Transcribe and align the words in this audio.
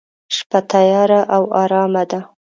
شپه 0.35 0.59
تیاره 0.71 1.21
او 1.35 1.43
ارامه 1.61 2.03
ده. 2.09 2.19